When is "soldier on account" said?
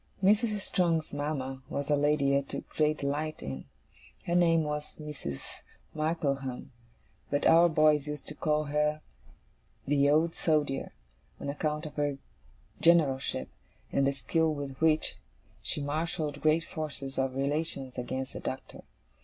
10.33-11.85